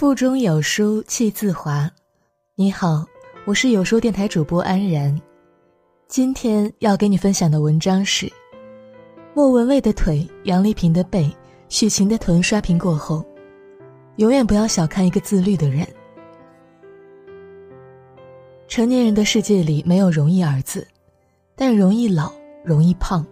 [0.00, 1.86] 腹中有书气自华。
[2.54, 3.04] 你好，
[3.44, 5.14] 我是有书电台主播安然。
[6.08, 8.26] 今天要给你分享的文章是：
[9.34, 11.30] 莫文蔚的腿，杨丽萍的背，
[11.68, 13.22] 许晴的臀刷屏过后，
[14.16, 15.86] 永远不要小看一个自律的人。
[18.68, 20.88] 成年人的世界里没有容易二字，
[21.54, 22.32] 但容易老，
[22.64, 23.22] 容易胖。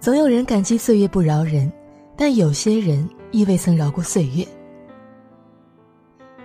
[0.00, 1.72] 总有人感激岁月不饶人，
[2.16, 4.44] 但有些人亦未曾饶过岁月。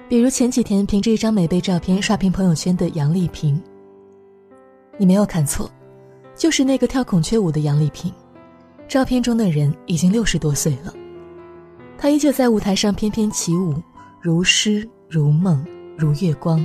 [0.07, 3.59] 比如前几天凭着一张美背照片刷屏朋友圈的杨丽萍，
[4.99, 5.67] 你没有看错，
[6.35, 8.13] 就是那个跳孔雀舞的杨丽萍。
[8.87, 10.93] 照片中的人已经六十多岁了，
[11.97, 13.81] 她依旧在舞台上翩翩起舞，
[14.21, 15.65] 如诗如梦
[15.97, 16.63] 如月光，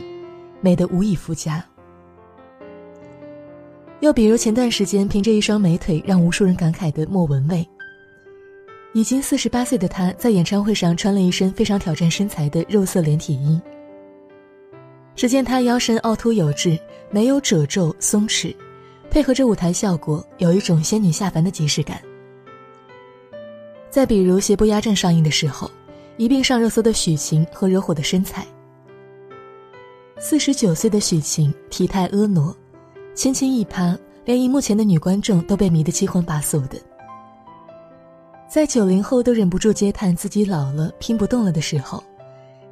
[0.61, 1.65] 美得无以复加。
[4.01, 7.67] 又比如前段时间凭着一双美腿让无数人感慨的莫文蔚。
[8.93, 13.61] 已经四十八岁的她，在演唱会上穿了一身非常挑战身材的肉色连体衣。
[15.15, 16.79] 只见她腰身凹凸有致，
[17.11, 18.55] 没有褶皱松弛，
[19.09, 22.01] 配合着舞台效果，有一种仙女下凡的即视感。
[23.91, 25.71] 再比如《邪不压正》上映的时候，
[26.17, 28.47] 一并上热搜的许晴和惹火的身材。
[30.19, 32.55] 四十九岁的许晴体态婀娜，
[33.15, 36.77] 轻轻一趴，连荧幕前的女观众都被迷得七荤八素的。
[38.51, 42.03] 在九零后都忍不住嗟叹自己老了、拼不动了的时候，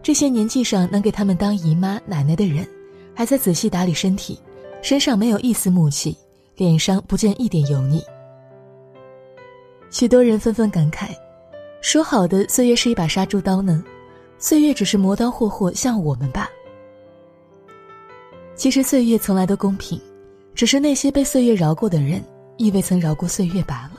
[0.03, 2.67] 这些年纪上能给他们当姨妈、奶奶的人，
[3.15, 4.41] 还在仔细打理身体，
[4.83, 6.19] 身上没有一丝木气，
[6.57, 8.03] 脸上不见一点油腻。
[9.89, 11.11] 许多人纷纷感慨
[11.81, 13.85] ：“说好的岁月是一把杀猪刀呢？
[14.37, 16.51] 岁月只是磨刀霍霍向我们吧？”
[18.57, 20.01] 其实岁月从来都公平，
[20.57, 22.21] 只是那些被岁月饶过的人，
[22.57, 23.98] 亦未曾饶过岁月罢了。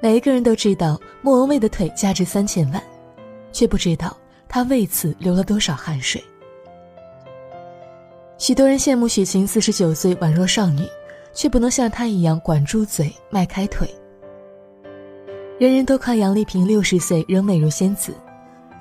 [0.00, 2.82] 每一个人都知道莫文蔚的腿价值三千万，
[3.52, 4.14] 却不知道
[4.46, 6.22] 她为此流了多少汗水。
[8.36, 10.86] 许多人羡慕许晴四十九岁宛若少女，
[11.32, 13.88] 却不能像她一样管住嘴、迈开腿。
[15.58, 18.12] 人人都夸杨丽萍六十岁仍美如仙子，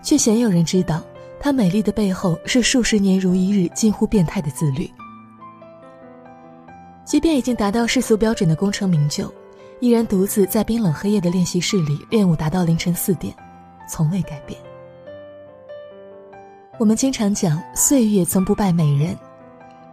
[0.01, 1.01] 却鲜有人知道
[1.39, 4.89] 她美丽的背后是数十年如一日近乎变态的自律。
[7.05, 9.31] 即便已经达到世俗标准的功成名就。
[9.83, 13.35] 依然独自在冰冷黑夜的练习室里练舞，达到凌晨四点，
[13.85, 14.57] 从未改变。
[16.79, 19.13] 我们经常讲岁月从不败美人，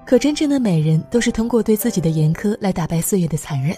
[0.06, 3.76] 可真正的美人都是通过对自己的严苛来打败岁月的残忍。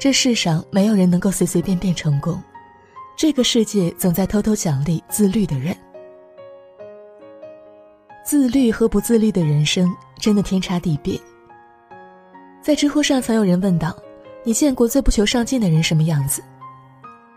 [0.00, 2.42] 这世上没有人能够随随便便成功，
[3.16, 5.76] 这个世界总在偷偷奖励自律的人。
[8.24, 9.88] 自律和不自律的人生
[10.18, 11.16] 真的天差地别。
[12.60, 13.96] 在知乎上曾有人问道。
[14.46, 16.40] 你见过最不求上进的人什么样子？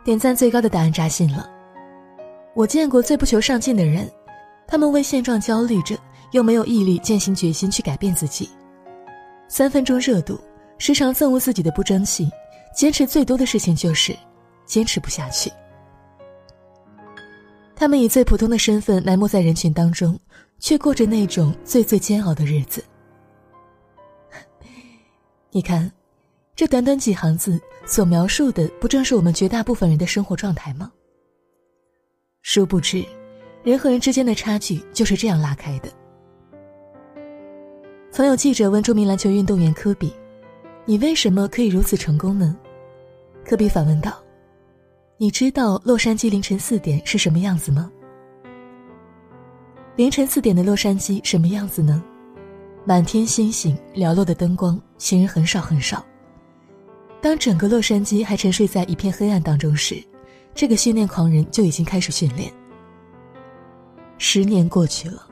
[0.03, 1.49] 点赞最高的答案扎心了。
[2.53, 4.07] 我见过最不求上进的人，
[4.67, 5.97] 他们为现状焦虑着，
[6.33, 8.47] 又没有毅力、践行决心去改变自己。
[9.47, 10.39] 三分钟热度，
[10.77, 12.29] 时常憎恶自己的不争气，
[12.75, 14.15] 坚持最多的事情就是
[14.67, 15.51] 坚持不下去。
[17.75, 20.15] 他们以最普通的身份埋没在人群当中，
[20.59, 22.85] 却过着那种最最煎熬的日子。
[25.49, 25.91] 你看。
[26.59, 30.91] 这短短几行字所描述的，不正是我们绝大部分人的生活状态吗？
[32.41, 33.01] 殊不知，
[33.63, 35.89] 人和人之间的差距就是这样拉开的。
[38.11, 40.13] 曾有记者问著名篮球运动员科比
[40.83, 42.53] ：“你为什么可以如此成功呢？”
[43.47, 44.21] 科比反问道
[45.15, 47.89] ：“你知道洛杉矶凌晨四点是什么样子吗？”
[49.95, 52.03] 凌晨四点的洛杉矶什么样子呢？
[52.83, 56.05] 满天星星，寥落的灯光，行人很少很少。
[57.21, 60.01] 当整个洛杉矶还沉睡在一片黑暗当中时，
[60.55, 62.51] 这个训练狂人就已经开始训练。
[64.17, 65.27] 十年过去了，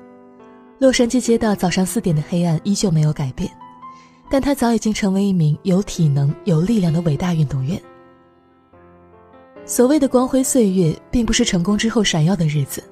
[0.80, 3.50] 洛杉矶街道早上四点的黑暗依旧没有改变，
[4.30, 7.82] 但他早已经成为一名有体能、有力量的伟大运动员。
[9.66, 12.84] 所谓的光辉岁月，并不是成功之后闪耀的日子，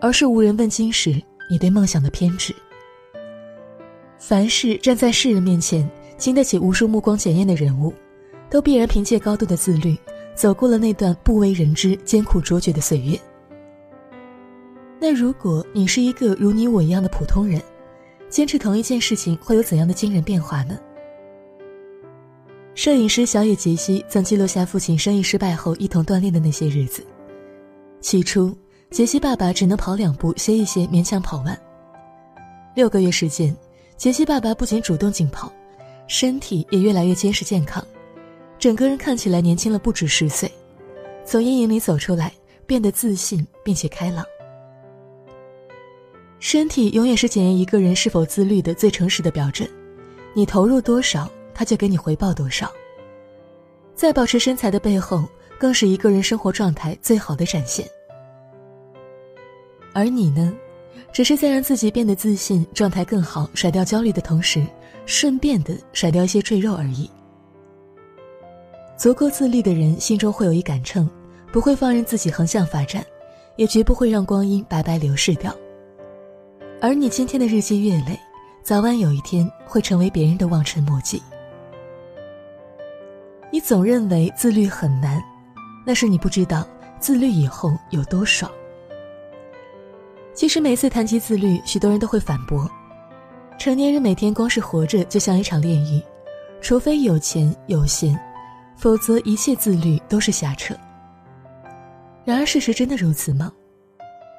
[0.00, 1.10] 而是无人问津时
[1.50, 2.54] 你对梦想的偏执。
[4.18, 5.86] 凡是站在世人面前，
[6.16, 7.92] 经得起无数目光检验的人物。
[8.52, 9.96] 都必然凭借高度的自律，
[10.34, 13.18] 走过了那段不为人知、艰苦卓绝的岁月。
[15.00, 17.58] 那如果你是一个如你我一样的普通人，
[18.28, 20.78] 坚持同一件事情会有怎样的惊人变化呢？
[22.74, 27.02] 摄影师小野杰西曾记录下父亲生意失败后一同锻炼的那些日子。
[28.02, 28.54] 起初，
[28.90, 31.58] 杰西爸爸只能跑两步歇一歇，勉强跑完。
[32.74, 33.56] 六个月时间，
[33.96, 35.50] 杰西爸爸不仅主动竞跑，
[36.06, 37.82] 身体也越来越坚实健康。
[38.62, 40.48] 整个人看起来年轻了不止十岁，
[41.24, 42.32] 从阴影里走出来，
[42.64, 44.24] 变得自信并且开朗。
[46.38, 49.68] 身体永远是检验一个人是否自律的最诚实的标准，
[50.32, 52.70] 你投入多少，他就给你回报多少。
[53.96, 55.24] 在保持身材的背后，
[55.58, 57.84] 更是一个人生活状态最好的展现。
[59.92, 60.54] 而你呢，
[61.12, 64.64] 只是在让自己变得自信、状态更好、甩掉焦虑的同时，
[65.04, 67.10] 顺便的甩掉一些赘肉而已。
[69.02, 71.10] 足够自律的人，心中会有一杆秤，
[71.52, 73.04] 不会放任自己横向发展，
[73.56, 75.52] 也绝不会让光阴白白流逝掉。
[76.80, 78.16] 而你今天的日积月累，
[78.62, 81.20] 早晚有一天会成为别人的望尘莫及。
[83.50, 85.20] 你总认为自律很难，
[85.84, 86.64] 那是你不知道
[87.00, 88.48] 自律以后有多爽。
[90.32, 92.70] 其实每次谈及自律，许多人都会反驳：
[93.58, 96.00] 成年人每天光是活着就像一场炼狱，
[96.60, 98.16] 除非有钱有闲，
[98.82, 100.74] 否则一切自律都是瞎扯。
[102.24, 103.52] 然而事实真的如此吗？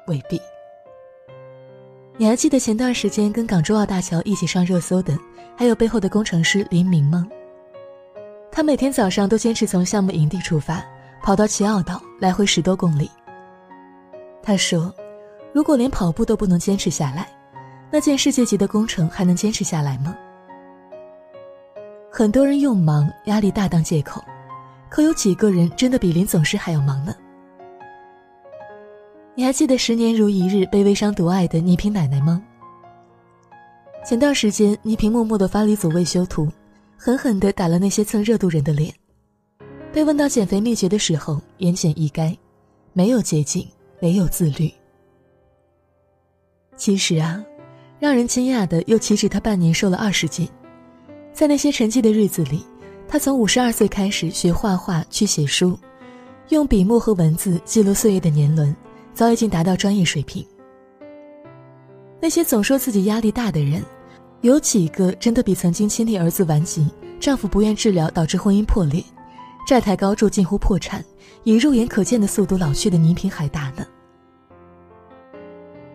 [0.06, 0.38] 未必。
[2.18, 5.18] 你还记得前段时间跟港珠澳大桥一起上热搜的，
[5.56, 7.26] 还有背后的工程师林明吗？
[8.52, 10.84] 他每天早上都坚持从项目营地出发，
[11.22, 13.10] 跑到奇澳岛，来回十多公里。
[14.42, 14.94] 他说
[15.54, 17.26] ：“如果连跑步都不能坚持下来，
[17.90, 20.14] 那件世界级的工程还能坚持下来吗？”
[22.12, 24.22] 很多人用忙、压力大当借口，
[24.94, 27.12] 可有几个人真的比林总师还要忙呢？
[29.34, 32.40] 你还记得十年如一日被微商毒爱的倪萍奶奶吗？
[34.06, 36.48] 前段时间，倪萍默默的发了一组未修图，
[36.96, 38.94] 狠狠的打了那些蹭热度人的脸。
[39.92, 42.36] 被问到减肥秘诀的时候，言简意赅：
[42.92, 43.66] 没有捷径，
[44.00, 44.72] 唯有自律。
[46.76, 47.44] 其实啊，
[47.98, 50.48] 让人惊讶的又岂止她半年瘦了二十斤，
[51.32, 52.64] 在那些沉寂的日子里，
[53.14, 55.78] 她从五十二岁开始学画画，去写书，
[56.48, 58.74] 用笔墨和文字记录岁月的年轮。
[59.14, 60.44] 早已经达到专业水平。
[62.20, 63.80] 那些总说自己压力大的人，
[64.40, 66.88] 有几个真的比曾经亲历儿子顽疾、
[67.20, 69.00] 丈夫不愿治疗导致婚姻破裂、
[69.64, 71.00] 债台高筑近乎破产、
[71.44, 73.86] 以肉眼可见的速度老去的倪萍还大呢？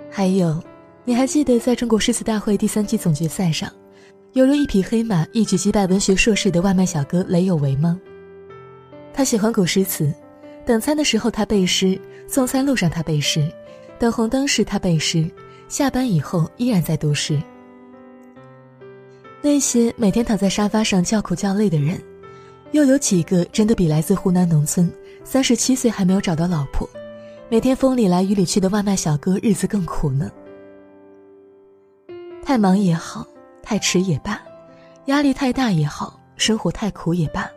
[0.10, 0.58] 还有，
[1.04, 3.70] 你还记得在中国诗词大会第三季总决赛上，
[4.34, 8.00] 犹如一匹黑马一举击败文学硕士的外卖小哥雷有为吗？
[9.12, 10.14] 他喜欢古诗词。
[10.66, 13.52] 等餐的时候他背诗，送餐路上他背诗，
[13.98, 15.28] 等红灯时他背诗，
[15.68, 17.42] 下班以后依然在读诗。
[19.42, 22.00] 那些每天躺在沙发上叫苦叫累的人，
[22.72, 24.92] 又有几个真的比来自湖南农村、
[25.24, 26.88] 三十七岁还没有找到老婆、
[27.50, 30.30] 每天风里来雨里去的外卖小哥日子更苦呢？
[32.44, 33.26] 太忙也好，
[33.70, 34.42] 太迟也罢，
[35.06, 37.48] 压力太大也好，生活太苦也罢，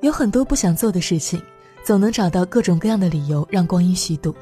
[0.00, 1.42] 有很多不想做的事情。
[1.82, 4.32] 总能找到各种各样的理由让光阴虚度，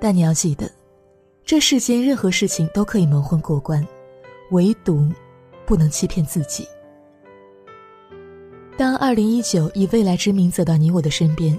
[0.00, 0.68] 但你要记得，
[1.44, 3.86] 这世间任何事情都可以蒙混过关，
[4.50, 5.08] 唯独
[5.64, 6.66] 不能欺骗自己。
[8.76, 11.56] 当二零一九以未来之名走到你我的身边，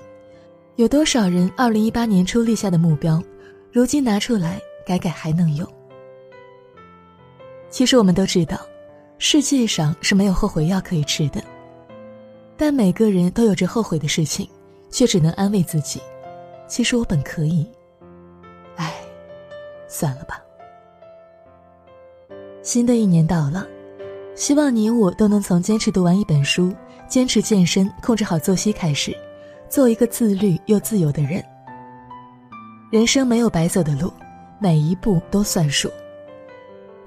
[0.75, 3.23] 有多少人二零一八年初立下的目标，
[3.71, 5.65] 如今拿出来改改还能用？
[7.69, 8.59] 其实我们都知道，
[9.17, 11.43] 世界上是没有后悔药可以吃的。
[12.55, 14.49] 但每个人都有着后悔的事情，
[14.89, 16.01] 却只能安慰自己
[16.67, 17.67] ：“其实我本可以。”
[18.77, 18.93] 哎，
[19.87, 20.41] 算了吧。
[22.63, 23.67] 新的一年到了，
[24.33, 26.73] 希望你我都能从坚持读完一本书、
[27.07, 29.15] 坚持健身、控制好作息开始，
[29.69, 31.43] 做一个自律又自由的人。
[32.89, 34.11] 人生没有白走的路，
[34.59, 35.91] 每一步都算数。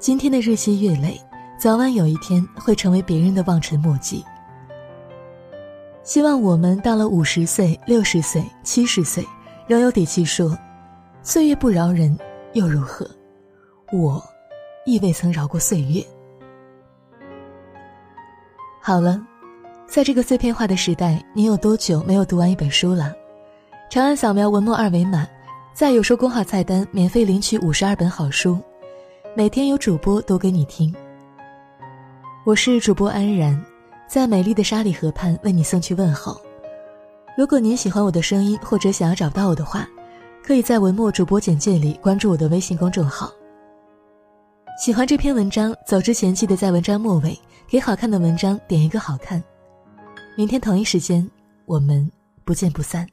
[0.01, 1.21] 今天的日积月累，
[1.59, 4.25] 早晚有一天会成为别人的望尘莫及。
[6.03, 9.23] 希望我们到了五十岁、六十岁、七十岁，
[9.67, 10.57] 仍有底气说
[11.23, 12.19] ：“岁月不饶人，
[12.55, 13.07] 又如何？
[13.93, 14.25] 我，
[14.87, 16.03] 亦未曾饶过岁月。”
[18.81, 19.21] 好了，
[19.87, 23.15] 在这个碎片化的时代，你有多久没有读完一本书了？
[23.91, 25.29] 长按扫描文末二维码，
[25.75, 28.59] 在有书公号菜单免费领取五十二本好书，
[29.37, 30.93] 每天有主播读给你听。
[32.45, 33.65] 我是主播安然。
[34.09, 36.37] 在美丽的沙里河畔为你送去问候。
[37.39, 39.89] 如果您喜欢我的声音，或者想要找到我的话，
[40.43, 43.31] 可以在文末主播简介里关注我的微信公众号。
[44.83, 49.41] 喜欢这篇文章，走之前记得在文章末尾给好看的文章点一个好看。
[50.37, 51.25] 明天同一时间，
[51.67, 52.11] 我们
[52.45, 53.07] 不见不散。